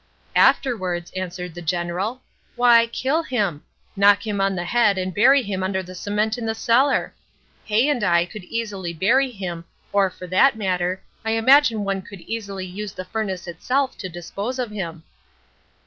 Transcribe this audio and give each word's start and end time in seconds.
"'Afterwards,' 0.35 1.11
answered 1.15 1.53
the 1.53 1.61
General, 1.61 2.23
'why 2.55 2.87
kill 2.87 3.21
him! 3.21 3.61
Knock 3.95 4.25
him 4.25 4.41
on 4.41 4.55
the 4.55 4.63
head 4.63 4.97
and 4.97 5.13
bury 5.13 5.43
him 5.43 5.61
under 5.61 5.83
the 5.83 5.93
cement 5.93 6.39
in 6.39 6.45
the 6.47 6.55
cellar. 6.55 7.13
Hay 7.65 7.87
and 7.87 8.03
I 8.03 8.25
could 8.25 8.43
easily 8.45 8.93
bury 8.93 9.29
him, 9.29 9.63
or 9.93 10.09
for 10.09 10.25
that 10.25 10.57
matter 10.57 11.03
I 11.23 11.33
imagine 11.33 11.83
one 11.83 12.01
could 12.01 12.21
easily 12.21 12.65
use 12.65 12.93
the 12.93 13.05
furnace 13.05 13.45
itself 13.45 13.95
to 13.99 14.09
dispose 14.09 14.57
of 14.57 14.71
him.' 14.71 15.03